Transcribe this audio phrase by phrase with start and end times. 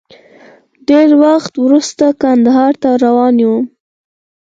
[0.89, 3.63] ډېر وخت وروسته کندهار ته روان وم.